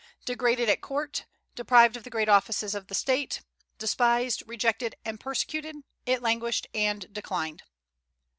Degraded 0.25 0.67
at 0.67 0.81
court, 0.81 1.25
deprived 1.53 1.95
of 1.95 2.03
the 2.03 2.09
great 2.09 2.27
offices 2.27 2.73
of 2.73 2.87
the 2.87 2.95
state, 2.95 3.43
despised, 3.77 4.41
rejected, 4.47 4.95
and 5.05 5.19
persecuted, 5.19 5.75
it 6.07 6.23
languished 6.23 6.65
and 6.73 7.13
declined. 7.13 7.61